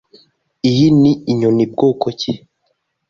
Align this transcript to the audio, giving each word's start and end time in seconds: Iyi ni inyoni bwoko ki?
Iyi 0.69 0.87
ni 1.01 1.11
inyoni 1.31 1.65
bwoko 1.71 2.07
ki? 2.19 2.31